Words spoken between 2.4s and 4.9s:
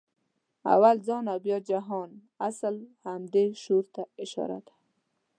اصلاً همدې شعور ته اشاره ده.